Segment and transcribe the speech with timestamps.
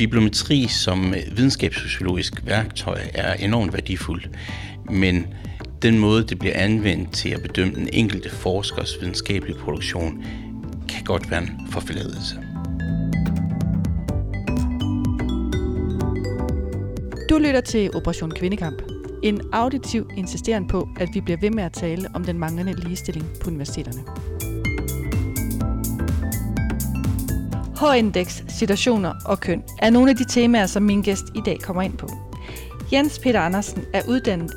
[0.00, 4.30] bibliometri som øh, videnskabssociologisk værktøj er enormt værdifuldt,
[4.90, 5.26] men
[5.82, 10.24] den måde, det bliver anvendt til at bedømme den enkelte forskers videnskabelige produktion,
[10.88, 12.36] kan godt være en forfladelse.
[17.30, 18.82] Du lytter til Operation Kvindekamp.
[19.22, 23.26] En auditiv insisteren på, at vi bliver ved med at tale om den manglende ligestilling
[23.40, 24.00] på universiteterne.
[27.80, 31.82] H-indeks, situationer og køn er nogle af de temaer, som min gæst i dag kommer
[31.82, 32.08] ind på.
[32.92, 34.52] Jens Peter Andersen er uddannet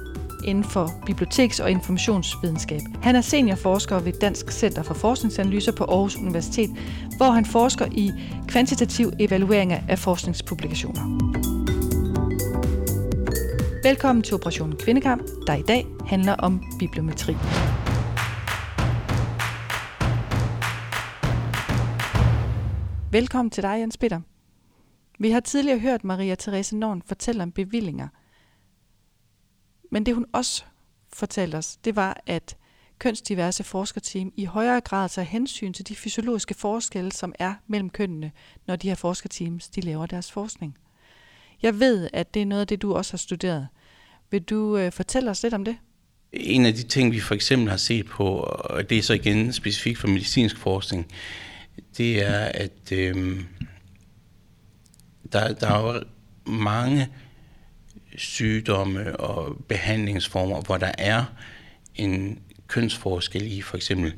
[0.46, 2.82] inden for biblioteks- og informationsvidenskab.
[3.02, 6.70] Han er seniorforsker ved Dansk Center for Forskningsanalyser på Aarhus Universitet,
[7.18, 8.12] hvor han forsker i
[8.48, 11.20] kvantitativ evaluering af forskningspublikationer.
[13.84, 17.36] Velkommen til Operation Kvindekamp, der i dag handler om bibliometri.
[23.14, 24.22] Velkommen til dig, Jens Peter.
[25.20, 28.08] Vi har tidligere hørt Maria Therese Norn fortælle om bevillinger.
[29.92, 30.64] Men det hun også
[31.14, 32.58] fortalte os, det var, at
[33.00, 38.32] kønsdiverse forskerteam i højere grad tager hensyn til de fysiologiske forskelle, som er mellem kønnene,
[38.68, 40.78] når de her forskerteams de laver deres forskning.
[41.62, 43.68] Jeg ved, at det er noget af det, du også har studeret.
[44.32, 45.78] Vil du øh, fortælle os lidt om det?
[46.32, 49.54] En af de ting, vi for eksempel har set på, og det er så igen
[49.54, 51.08] specifikt for medicinsk forskning,
[51.98, 53.42] det er, at øh,
[55.32, 56.04] der, der er jo
[56.52, 57.08] mange
[58.18, 61.26] sygdomme og behandlingsformer, hvor der er
[61.96, 64.14] en kønsforskel i for eksempel,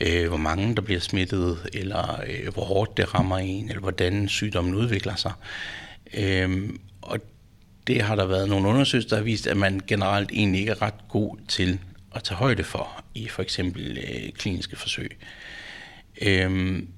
[0.00, 4.28] øh, hvor mange der bliver smittet, eller øh, hvor hårdt det rammer en, eller hvordan
[4.28, 5.32] sygdommen udvikler sig.
[6.14, 6.70] Øh,
[7.02, 7.18] og
[7.86, 10.82] det har der været nogle undersøgelser, der har vist, at man generelt egentlig ikke er
[10.82, 11.78] ret god til
[12.14, 15.18] at tage højde for i for eksempel øh, kliniske forsøg.
[16.20, 16.88] Øhm,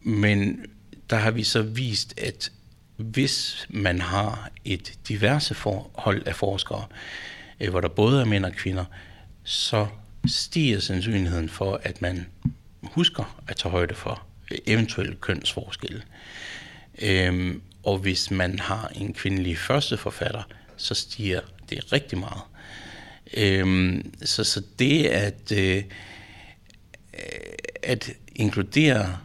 [0.00, 0.66] men
[1.10, 2.52] der har vi så vist, at
[2.96, 6.84] hvis man har et diverse forhold af forskere,
[7.60, 8.84] øh, hvor der både er mænd og kvinder,
[9.44, 9.86] så
[10.26, 12.26] stiger sandsynligheden for, at man
[12.82, 16.02] husker at tage højde for øh, eventuelle kønsforskelle.
[17.02, 20.42] Øhm, og hvis man har en kvindelig første forfatter,
[20.76, 21.40] så stiger
[21.70, 22.42] det rigtig meget.
[23.34, 25.82] Øhm, så, så det at, øh,
[27.82, 29.18] at inkludere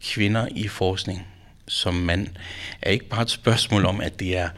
[0.00, 1.26] kvinder i forskning
[1.68, 2.28] som mand,
[2.82, 4.48] er ikke bare et spørgsmål om, at det er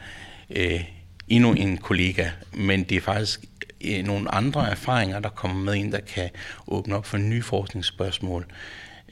[0.49, 0.83] øh,
[1.27, 3.45] endnu en kollega, men det er faktisk
[3.81, 6.29] øh, nogle andre erfaringer, der kommer med ind, der kan
[6.67, 8.45] åbne op for nye forskningsspørgsmål,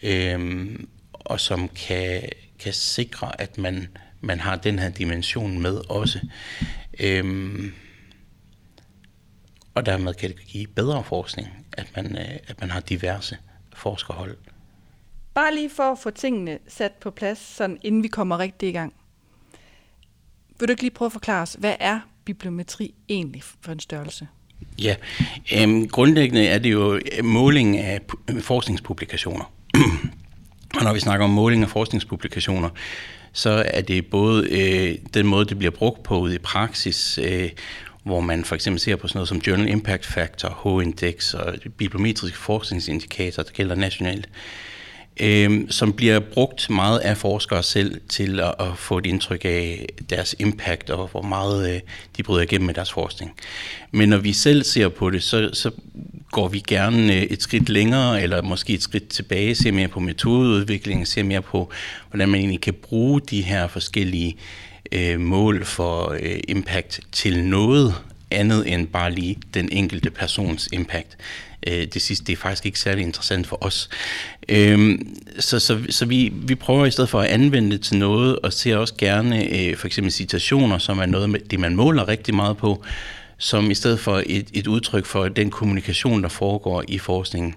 [0.04, 0.70] øh,
[1.14, 2.22] og som kan,
[2.60, 3.88] kan sikre, at man
[4.22, 6.20] man har den her dimension med også.
[7.00, 7.64] Øh,
[9.74, 13.38] og dermed kan det give bedre forskning, at man, øh, at man har diverse
[13.74, 14.38] forskerhold.
[15.34, 18.72] Bare lige for at få tingene sat på plads, sådan inden vi kommer rigtig i
[18.72, 18.94] gang.
[20.60, 24.28] Vil du ikke lige prøve at forklare os, hvad er bibliometri egentlig for en størrelse?
[24.82, 24.96] Ja,
[25.54, 28.00] øhm, grundlæggende er det jo øh, måling af
[28.30, 29.54] øh, forskningspublikationer.
[30.78, 32.70] og når vi snakker om måling af forskningspublikationer,
[33.34, 37.50] så er det både øh, den måde, det bliver brugt på ude i praksis, øh,
[38.04, 42.38] hvor man for eksempel ser på sådan noget som Journal Impact Factor, H-index og bibliometriske
[42.38, 44.71] forskningsindikatorer, der gælder nationalt, øh,
[45.22, 49.88] øh, som bliver brugt meget af forskere selv til at, at få et indtryk af
[50.10, 51.80] deres impact og hvor meget øh,
[52.18, 53.34] de bryder igennem med deres forskning.
[53.92, 55.72] Men når vi selv ser på det, så, så
[56.32, 60.00] går vi gerne øh, et skridt længere, eller måske et skridt tilbage, ser mere på
[60.00, 61.72] metodeudviklingen, ser mere på,
[62.10, 64.38] hvordan man egentlig kan bruge de her forskellige
[64.92, 67.94] øh, mål for øh, impact til noget
[68.32, 71.18] andet end bare lige den enkelte persons impact.
[71.68, 73.90] Øh, det sidste det er faktisk ikke særlig interessant for os.
[74.50, 75.00] Øh,
[75.40, 78.54] så så, så vi, vi prøver i stedet for at anvende det til noget, og
[78.54, 82.58] ser også gerne øh, for eksempel citationer, som er noget det, man måler rigtig meget
[82.58, 82.84] på,
[83.38, 87.56] som i stedet for et, et udtryk for den kommunikation, der foregår i forskningen.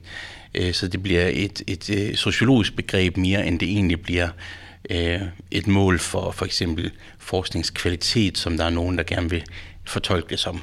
[0.55, 4.29] Øh, så det bliver et, et, et sociologisk begreb mere, end det egentlig bliver
[4.91, 5.21] øh,
[5.51, 9.45] et mål for for eksempel forskningskvalitet, som der er nogen, der gerne vil
[9.85, 10.61] fortolke det som.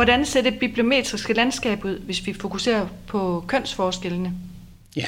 [0.00, 4.32] Hvordan ser det bibliometriske landskab ud, hvis vi fokuserer på kønsforskellene?
[4.96, 5.06] Ja,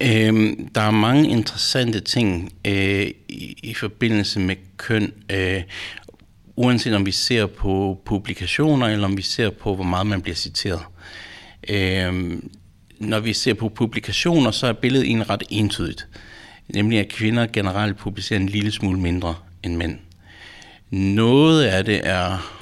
[0.00, 5.62] Øhm, der er mange interessante ting øh, i, i forbindelse med køn, øh,
[6.56, 10.36] uanset om vi ser på publikationer, eller om vi ser på, hvor meget man bliver
[10.36, 10.82] citeret.
[11.68, 12.50] Øhm,
[12.98, 16.08] når vi ser på publikationer, så er billedet en ret entydigt.
[16.68, 19.98] Nemlig at kvinder generelt publicerer en lille smule mindre end mænd.
[20.90, 22.55] Noget af det er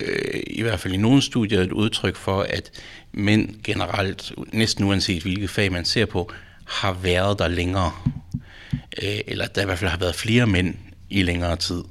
[0.00, 2.70] øh, i hvert fald i nogle studier et udtryk for, at
[3.12, 6.32] mænd generelt, næsten uanset hvilket fag man ser på,
[6.66, 7.92] har været der længere.
[9.02, 10.74] Øh, eller der i hvert fald har været flere mænd
[11.10, 11.82] i længere tid.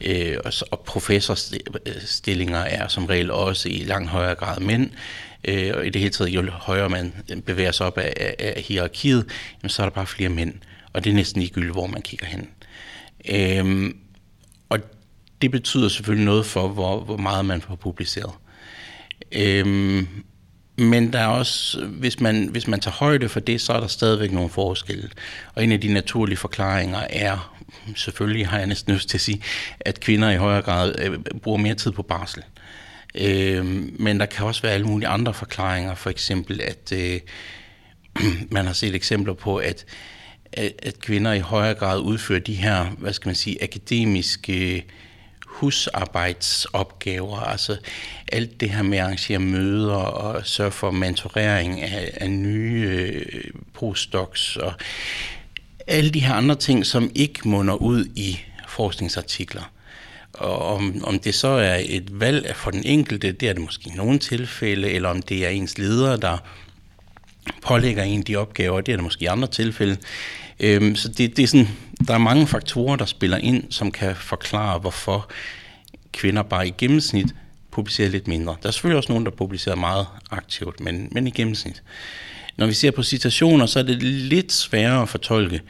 [0.00, 4.90] Øh, og, og professorstillinger er som regel også i langt højere grad mænd.
[5.44, 7.12] Øh, og i det hele taget, jo højere man
[7.46, 9.26] bevæger sig op af, af, af hierarkiet,
[9.62, 10.54] jamen, så er der bare flere mænd.
[10.92, 12.48] Og det er næsten ligegyldigt, hvor man kigger hen.
[13.28, 13.94] Øh,
[14.68, 14.78] og
[15.42, 18.32] det betyder selvfølgelig noget for, hvor, hvor meget man får publiceret.
[19.32, 20.08] Øhm,
[20.78, 23.86] men der er også, hvis man, hvis man tager højde for det, så er der
[23.86, 25.10] stadigvæk nogle forskelle.
[25.54, 27.56] Og en af de naturlige forklaringer er,
[27.96, 29.42] selvfølgelig har jeg næsten lyst til at sige,
[29.80, 32.42] at kvinder i højere grad øh, bruger mere tid på barsel.
[33.14, 37.20] Øhm, men der kan også være alle mulige andre forklaringer, for eksempel at øh,
[38.50, 39.84] man har set eksempler på, at,
[40.52, 44.84] at, at kvinder i højere grad udfører de her, hvad skal man sige, akademiske
[45.56, 47.76] husarbejdsopgaver, altså
[48.32, 53.44] alt det her med at arrangere møder og sørge for mentorering af, af nye øh,
[53.74, 54.72] postdocs og
[55.86, 59.72] alle de her andre ting, som ikke munder ud i forskningsartikler.
[60.32, 63.90] Og om, om det så er et valg for den enkelte, det er det måske
[63.90, 66.38] i nogle tilfælde, eller om det er ens leder, der
[67.62, 69.96] pålægger en de opgaver, det er det måske i andre tilfælde.
[70.60, 71.68] Øhm, så det, det er sådan,
[72.08, 75.30] der er mange faktorer, der spiller ind, som kan forklare, hvorfor
[76.12, 77.34] kvinder bare i gennemsnit
[77.70, 78.56] publicerer lidt mindre.
[78.62, 81.82] Der er selvfølgelig også nogen, der publicerer meget aktivt, men, men i gennemsnit.
[82.56, 85.60] Når vi ser på citationer, så er det lidt sværere at fortolke.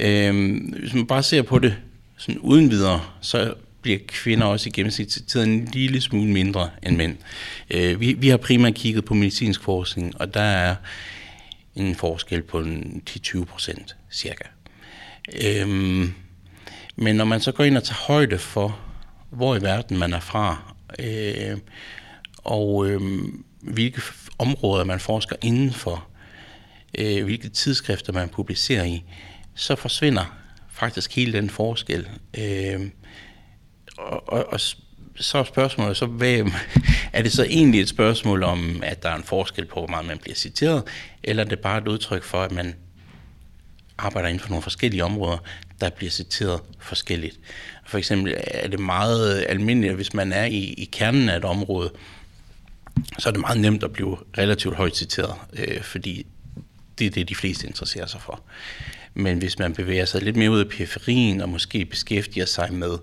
[0.00, 1.76] Øhm, hvis man bare ser på det
[2.16, 6.96] sådan uden videre, så bliver kvinder også i gennemsnit citeret en lille smule mindre end
[6.96, 7.16] mænd.
[7.70, 10.74] Øh, vi, vi har primært kigget på medicinsk forskning, og der er
[11.74, 12.64] en forskel på
[13.10, 14.44] 10-20 procent cirka.
[15.44, 16.14] Øhm,
[16.96, 18.78] men når man så går ind og tager højde for,
[19.30, 21.58] hvor i verden man er fra, øh,
[22.44, 23.00] og øh,
[23.60, 24.02] hvilke
[24.38, 26.06] områder man forsker indenfor,
[26.98, 29.04] øh, hvilke tidsskrifter man publicerer i,
[29.54, 30.36] så forsvinder
[30.68, 32.08] faktisk hele den forskel.
[32.38, 32.80] Øh,
[33.98, 34.60] og, og, og
[35.16, 36.38] så er spørgsmålet så, hvad,
[37.12, 40.06] er det så egentlig et spørgsmål om, at der er en forskel på, hvor meget
[40.06, 40.82] man bliver citeret,
[41.22, 42.74] eller er det bare et udtryk for, at man
[44.04, 45.38] arbejder inden for nogle forskellige områder,
[45.80, 47.40] der bliver citeret forskelligt.
[47.86, 51.90] For eksempel er det meget almindeligt, hvis man er i, i kernen af et område,
[53.18, 56.26] så er det meget nemt at blive relativt højt citeret, øh, fordi
[56.98, 58.42] det er det, de fleste interesserer sig for.
[59.14, 62.98] Men hvis man bevæger sig lidt mere ud af periferien og måske beskæftiger sig med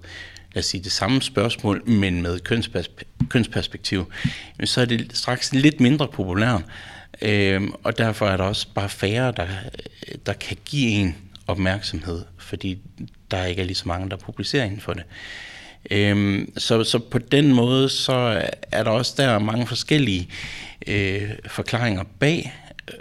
[0.57, 2.39] lad os sige, det samme spørgsmål, men med
[3.29, 4.11] kønsperspektiv,
[4.63, 6.61] så er det straks lidt mindre populært.
[7.21, 9.47] Øh, og derfor er der også bare færre, der,
[10.25, 11.15] der kan give en
[11.47, 12.77] opmærksomhed, fordi
[13.31, 15.03] der ikke er lige så mange, der publicerer inden for det.
[15.91, 20.29] Øhm, så, så på den måde, så er der også der mange forskellige
[20.87, 22.53] øh, forklaringer bag,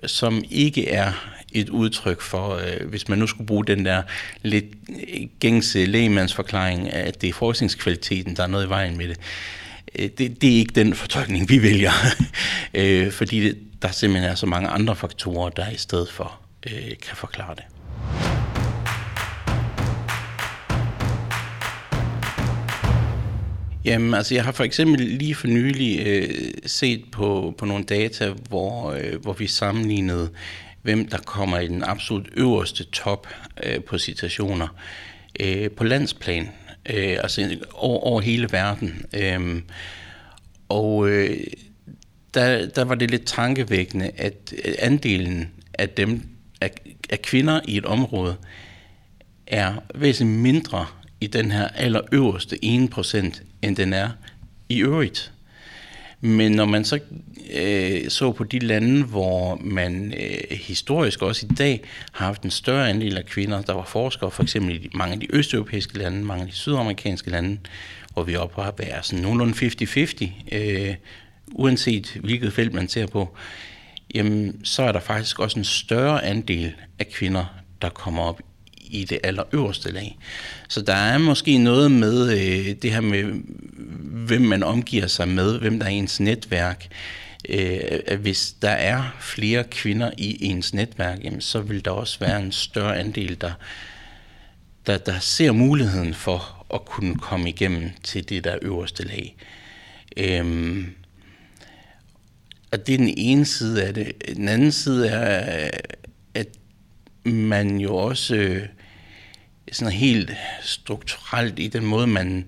[0.06, 4.02] som ikke er et udtryk for, øh, hvis man nu skulle bruge den der
[4.42, 9.18] lidt øh, gængse lægemandsforklaring, at det er forskningskvaliteten, der er noget i vejen med det.
[9.98, 11.92] Øh, det, det er ikke den fortolkning, vi vælger,
[12.74, 16.98] øh, fordi det, der simpelthen er så mange andre faktorer, der i stedet for øh,
[17.02, 17.64] kan forklare det.
[23.84, 26.28] Jamen, altså jeg har for eksempel lige for nylig øh,
[26.66, 30.30] set på, på nogle data, hvor, øh, hvor vi sammenlignede,
[30.82, 33.26] hvem der kommer i den absolut øverste top
[33.62, 34.68] øh, på citationer
[35.40, 36.48] øh, på landsplan,
[36.90, 39.06] øh, altså over, over hele verden.
[39.14, 39.62] Øh,
[40.68, 41.36] og øh,
[42.36, 46.22] der, der var det lidt tankevækkende, at andelen af dem,
[46.60, 46.70] af,
[47.10, 48.36] af kvinder i et område,
[49.46, 50.86] er væsentligt mindre
[51.20, 54.08] i den her allerøverste 1%, end den er
[54.68, 55.32] i øvrigt.
[56.20, 56.98] Men når man så
[57.54, 61.80] øh, så på de lande, hvor man øh, historisk også i dag
[62.12, 65.20] har haft en større andel af kvinder, der var forskere, for eksempel i mange af
[65.20, 67.58] de østeuropæiske lande, mange af de sydamerikanske lande,
[68.12, 70.94] hvor vi oppe på at være sådan nogenlunde 50-50, øh,
[71.52, 73.36] uanset hvilket felt man ser på,
[74.14, 77.44] jamen, så er der faktisk også en større andel af kvinder,
[77.82, 78.40] der kommer op
[78.90, 80.18] i det allerøverste lag.
[80.68, 83.24] Så der er måske noget med øh, det her med,
[84.26, 86.88] hvem man omgiver sig med, hvem der er ens netværk.
[87.48, 92.42] Øh, hvis der er flere kvinder i ens netværk, jamen, så vil der også være
[92.42, 93.52] en større andel, der,
[94.86, 99.36] der, der ser muligheden for at kunne komme igennem til det der øverste lag.
[100.16, 100.84] Øh,
[102.72, 104.12] og det er den ene side af det.
[104.36, 105.70] Den anden side er,
[106.34, 106.48] at
[107.24, 108.62] man jo også øh,
[109.72, 110.32] sådan helt
[110.62, 112.46] strukturelt i den måde, man,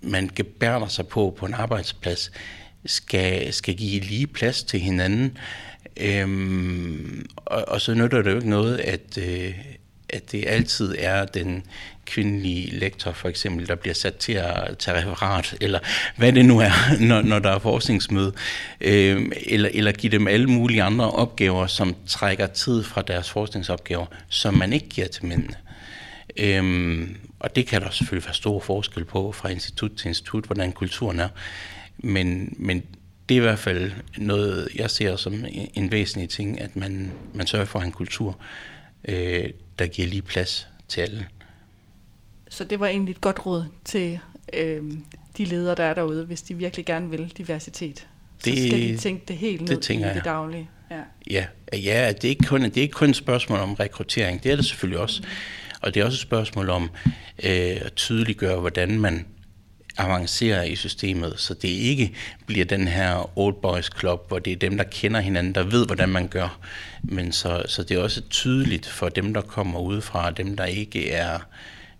[0.00, 2.30] man gebærder sig på på en arbejdsplads,
[2.86, 5.38] skal, skal give lige plads til hinanden.
[5.96, 9.54] Øhm, og, og så nytter det jo ikke noget, at, øh,
[10.14, 11.62] at det altid er den
[12.06, 15.78] kvindelige lektor for eksempel, der bliver sat til at tage referat, eller
[16.16, 16.70] hvad det nu er,
[17.08, 18.32] når, når der er forskningsmøde,
[18.80, 24.06] øh, eller, eller give dem alle mulige andre opgaver, som trækker tid fra deres forskningsopgaver,
[24.28, 25.54] som man ikke giver til mændene.
[26.36, 30.72] Øh, og det kan der selvfølgelig være stor forskel på fra institut til institut, hvordan
[30.72, 31.28] kulturen er.
[31.98, 32.82] Men, men
[33.28, 35.44] det er i hvert fald noget, jeg ser som
[35.74, 38.38] en væsentlig ting, at man, man sørger for en kultur,
[39.08, 41.26] øh, der giver lige plads til alle.
[42.48, 44.18] Så det var egentlig et godt råd til
[44.52, 44.82] øh,
[45.38, 48.06] de ledere, der er derude, hvis de virkelig gerne vil diversitet.
[48.44, 50.70] Det, så skal de tænke det helt ned det i det daglige.
[50.90, 51.00] Ja,
[51.30, 54.52] ja, ja det, er ikke kun, det er ikke kun et spørgsmål om rekruttering, det
[54.52, 55.22] er det selvfølgelig også.
[55.22, 55.28] Mm.
[55.80, 56.90] Og det er også et spørgsmål om
[57.42, 59.26] øh, at tydeliggøre, hvordan man
[59.96, 62.14] avancerer i systemet, så det ikke
[62.46, 65.86] bliver den her old boys club, hvor det er dem, der kender hinanden, der ved,
[65.86, 66.58] hvordan man gør.
[67.02, 71.10] Men så, så det er også tydeligt for dem, der kommer udefra, dem, der ikke
[71.10, 71.38] er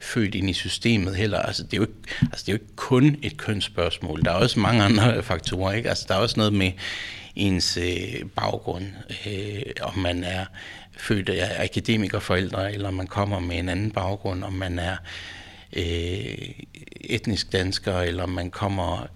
[0.01, 1.39] født ind i systemet heller.
[1.39, 4.25] Altså, det er jo ikke, altså, det er jo ikke kun et kønsspørgsmål.
[4.25, 5.73] Der er også mange andre faktorer.
[5.73, 5.89] Ikke?
[5.89, 6.73] Altså, der er også noget med
[7.37, 8.85] ens øh, baggrund,
[9.27, 10.45] øh, om man er
[10.97, 14.97] født af akademikerforældre, eller om man kommer med en anden baggrund, om man er
[15.73, 16.49] øh,
[17.08, 19.06] etnisk dansker, eller man kommer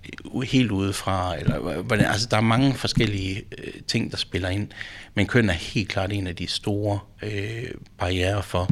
[0.44, 1.36] helt udefra.
[1.38, 4.68] Eller, hvordan, altså, der er mange forskellige øh, ting, der spiller ind.
[5.14, 8.70] Men køn er helt klart en af de store øh, barriere for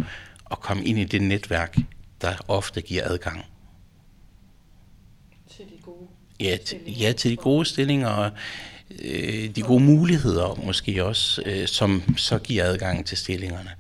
[0.51, 1.77] at komme ind i det netværk,
[2.21, 3.45] der ofte giver adgang.
[5.57, 6.09] Til de gode
[6.41, 8.31] ja, til, ja, til de gode stillinger og
[9.05, 13.71] øh, de gode muligheder måske også, øh, som så giver adgang til stillingerne.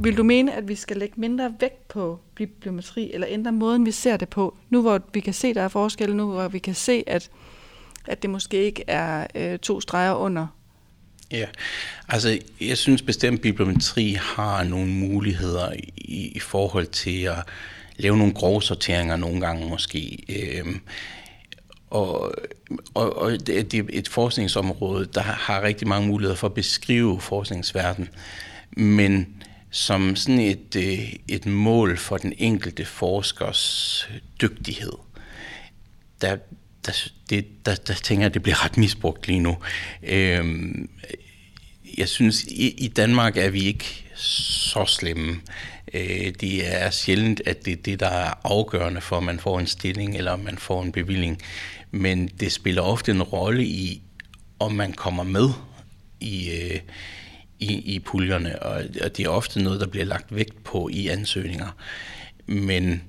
[0.00, 3.90] Vil du mene, at vi skal lægge mindre vægt på bibliometri, eller ændre måden, vi
[3.90, 4.56] ser det på?
[4.70, 7.30] Nu hvor vi kan se, der er forskelle, nu hvor vi kan se, at,
[8.06, 10.46] at det måske ikke er øh, to streger under.
[11.30, 11.46] Ja,
[12.08, 17.44] altså jeg synes bestemt, at bibliometri har nogle muligheder i, i forhold til at
[17.96, 20.18] lave nogle grove sorteringer nogle gange måske.
[20.28, 20.80] Øhm,
[21.90, 22.34] og,
[22.94, 28.08] og, og det er et forskningsområde, der har rigtig mange muligheder for at beskrive forskningsverdenen.
[28.76, 29.37] Men
[29.70, 34.08] som sådan et, øh, et mål for den enkelte forskers
[34.40, 34.92] dygtighed.
[36.20, 36.36] Der,
[36.86, 36.92] der,
[37.30, 39.58] det, der, der tænker jeg, at det bliver ret misbrugt lige nu.
[40.02, 40.90] Øhm,
[41.98, 45.40] jeg synes, i, i Danmark er vi ikke så slemme.
[45.94, 49.58] Øh, det er sjældent, at det er det, der er afgørende for, om man får
[49.58, 51.42] en stilling eller om man får en bevilling.
[51.90, 54.02] Men det spiller ofte en rolle i,
[54.58, 55.48] om man kommer med
[56.20, 56.80] i, øh,
[57.58, 61.08] i, i puljerne, og, og det er ofte noget, der bliver lagt vægt på i
[61.08, 61.76] ansøgninger.
[62.46, 63.02] Men,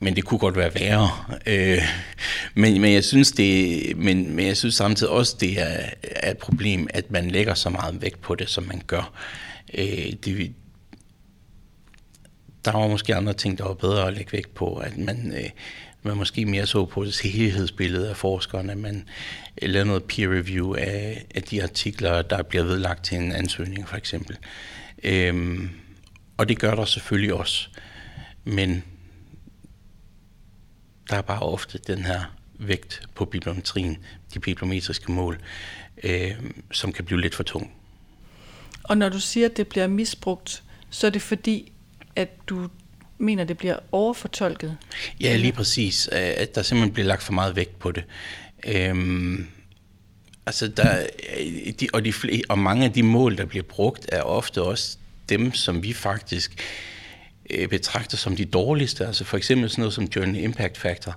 [0.00, 1.10] men det kunne godt være værre.
[1.46, 1.82] Øh,
[2.54, 6.38] men, men, jeg synes det, men, men jeg synes samtidig også, det er, er et
[6.38, 9.12] problem, at man lægger så meget vægt på det, som man gør.
[9.74, 10.52] Øh, det,
[12.64, 15.50] der var måske andre ting, der var bedre at lægge vægt på, at man, øh,
[16.04, 19.08] man måske mere så på det helhedsbillede af forskerne, man
[19.62, 23.96] lavede noget peer review af, af de artikler, der bliver vedlagt til en ansøgning for
[23.96, 24.36] eksempel.
[25.02, 25.70] Øhm,
[26.36, 27.68] og det gør der selvfølgelig også,
[28.44, 28.84] men
[31.10, 33.98] der er bare ofte den her vægt på bibliometrien,
[34.34, 35.40] de bibliometriske mål,
[36.02, 36.30] øh,
[36.72, 37.72] som kan blive lidt for tung.
[38.82, 41.72] Og når du siger, at det bliver misbrugt, så er det fordi,
[42.16, 42.68] at du
[43.18, 44.76] mener, det bliver overfortolket?
[45.20, 46.08] Ja, lige præcis.
[46.08, 48.04] At der simpelthen bliver lagt for meget vægt på det.
[48.66, 49.46] Øhm,
[50.46, 51.06] altså der,
[51.80, 52.12] de, og, de,
[52.48, 54.96] og mange af de mål, der bliver brugt, er ofte også
[55.28, 56.64] dem, som vi faktisk
[57.50, 59.06] øh, betragter som de dårligste.
[59.06, 61.16] Altså for eksempel sådan noget som Journal Impact Factor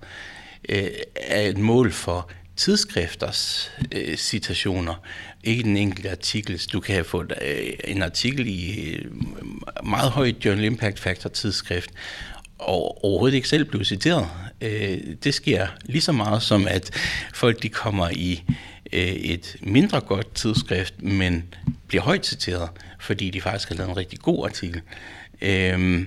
[0.70, 4.96] øh, er et mål for tidsskrifters øh, citationer,
[5.44, 6.62] ikke den enkelte artikel.
[6.74, 9.06] Du kan få øh, en artikel i øh,
[9.84, 11.90] meget højt Journal Impact Factor tidsskrift,
[12.60, 14.28] og overhovedet ikke selv blive citeret.
[14.62, 16.92] Øh, det sker lige så meget som, at
[17.34, 18.44] folk de kommer i
[18.94, 21.44] øh, et mindre godt tidsskrift, men
[21.88, 24.82] bliver højt citeret, fordi de faktisk har lavet en rigtig god artikel.
[25.42, 26.06] Øh,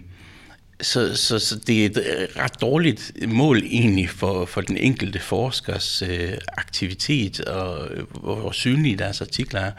[0.82, 5.18] så, så, så det er et øh, ret dårligt mål egentlig for, for den enkelte
[5.18, 9.72] forskers øh, aktivitet og øh, hvor, hvor synlige deres artikler er.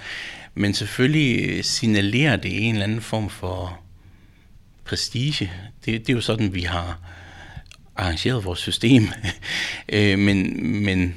[0.55, 3.79] Men selvfølgelig øh, signalerer det en eller anden form for
[4.85, 5.51] prestige.
[5.85, 6.99] Det, det er jo sådan, vi har
[7.95, 9.07] arrangeret vores system.
[9.89, 11.15] øh, men, men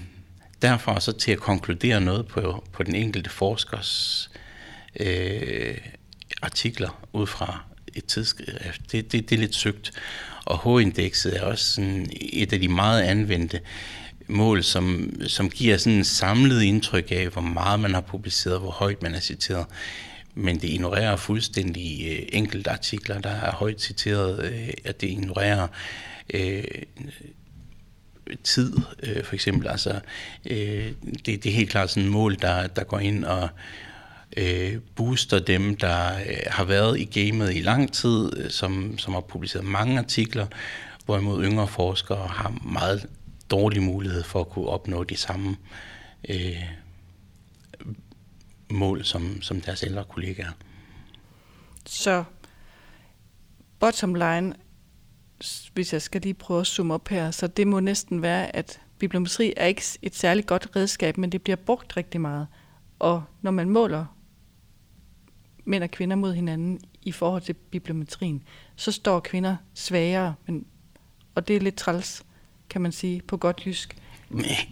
[0.62, 4.31] derfra så til at konkludere noget på, på den enkelte forskers
[5.00, 5.79] øh,
[6.43, 7.64] artikler ud fra
[7.97, 8.93] et tidsskrift.
[8.93, 9.93] Det, det, det er lidt søgt.
[10.45, 13.61] Og H-indekset er også sådan et af de meget anvendte
[14.27, 18.71] mål, som, som giver sådan en samlet indtryk af, hvor meget man har publiceret, hvor
[18.71, 19.67] højt man er citeret.
[20.35, 25.67] Men det ignorerer fuldstændig øh, enkelte artikler, der er højt citeret, øh, at det ignorerer
[26.35, 26.65] øh,
[28.45, 28.73] tid,
[29.03, 29.69] øh, for eksempel.
[29.69, 30.01] Altså,
[30.45, 30.93] øh,
[31.27, 33.49] det, det er helt klart sådan et mål, der, der går ind og øh,
[34.37, 39.14] Øh, booster dem, der øh, har været i gamet i lang tid, øh, som, som
[39.14, 40.47] har publiceret mange artikler,
[41.05, 43.07] hvorimod yngre forskere har meget
[43.50, 45.57] dårlig mulighed for at kunne opnå de samme
[46.29, 46.62] øh,
[48.71, 50.53] mål som, som deres ældre kollegaer.
[51.87, 52.25] Så
[53.81, 54.55] bottom line,
[55.75, 58.81] hvis jeg skal lige prøve at zoome op her, så det må næsten være, at
[58.99, 62.47] bibliometri er ikke et særligt godt redskab, men det bliver brugt rigtig meget.
[62.99, 64.17] Og når man måler
[65.64, 68.42] mænd og kvinder mod hinanden i forhold til bibliometrien,
[68.76, 70.64] så står kvinder svagere, men,
[71.35, 72.23] og det er lidt træls,
[72.71, 73.97] kan man sige, på godt jysk.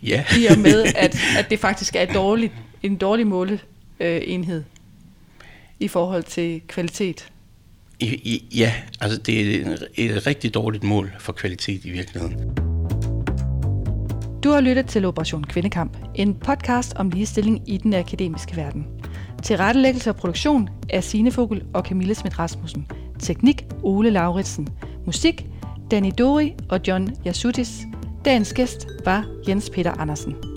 [0.02, 0.24] Ja.
[0.38, 4.64] I og med, at, at det faktisk er dårligt, en dårlig måleenhed
[5.80, 7.28] i forhold til kvalitet.
[8.00, 12.58] I, ja, altså det er et, et rigtig dårligt mål for kvalitet i virkeligheden.
[14.44, 18.86] Du har lyttet til Operation Kvindekamp, en podcast om ligestilling i den akademiske verden.
[19.42, 22.86] Til rettelæggelse og produktion er Signe Fogel og Camille Schmidt Rasmussen.
[23.18, 24.68] Teknik Ole Lauritsen.
[25.06, 25.46] Musik
[25.90, 27.80] Danny Dori og John Yasutis.
[28.24, 30.51] Dagens gæst var Jens Peter Andersen.